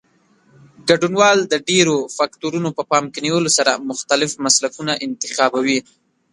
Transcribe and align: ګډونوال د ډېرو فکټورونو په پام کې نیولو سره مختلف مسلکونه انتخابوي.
ګډونوال 0.87 1.39
د 1.51 1.53
ډېرو 1.69 1.97
فکټورونو 2.17 2.69
په 2.77 2.83
پام 2.91 3.05
کې 3.13 3.19
نیولو 3.25 3.49
سره 3.57 3.71
مختلف 3.89 4.31
مسلکونه 4.45 4.93
انتخابوي. 5.05 5.79